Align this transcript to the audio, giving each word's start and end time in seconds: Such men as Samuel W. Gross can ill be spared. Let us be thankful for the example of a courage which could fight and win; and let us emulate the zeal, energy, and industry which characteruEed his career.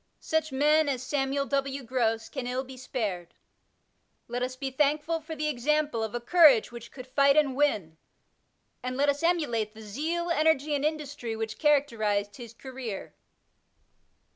Such 0.19 0.51
men 0.51 0.89
as 0.89 1.03
Samuel 1.03 1.45
W. 1.45 1.83
Gross 1.83 2.27
can 2.27 2.47
ill 2.47 2.63
be 2.63 2.75
spared. 2.75 3.35
Let 4.27 4.41
us 4.41 4.55
be 4.55 4.71
thankful 4.71 5.21
for 5.21 5.35
the 5.35 5.47
example 5.47 6.03
of 6.03 6.15
a 6.15 6.19
courage 6.19 6.71
which 6.71 6.91
could 6.91 7.05
fight 7.05 7.37
and 7.37 7.55
win; 7.55 7.97
and 8.81 8.97
let 8.97 9.09
us 9.09 9.21
emulate 9.21 9.75
the 9.75 9.83
zeal, 9.83 10.31
energy, 10.31 10.73
and 10.73 10.83
industry 10.83 11.35
which 11.35 11.59
characteruEed 11.59 12.35
his 12.35 12.51
career. 12.51 13.13